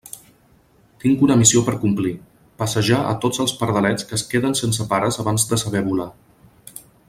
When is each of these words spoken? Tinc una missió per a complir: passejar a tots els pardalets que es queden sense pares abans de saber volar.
Tinc 1.03 1.19
una 1.25 1.35
missió 1.41 1.61
per 1.67 1.73
a 1.77 1.81
complir: 1.83 2.13
passejar 2.63 3.03
a 3.11 3.13
tots 3.27 3.43
els 3.45 3.53
pardalets 3.61 4.09
que 4.13 4.19
es 4.21 4.27
queden 4.33 4.59
sense 4.63 4.89
pares 4.95 5.21
abans 5.25 5.47
de 5.53 5.61
saber 5.67 5.87
volar. 5.93 6.11